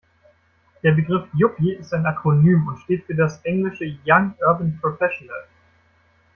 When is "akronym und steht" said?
2.07-3.05